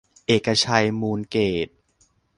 [0.27, 1.67] เอกชัย มูลเกษ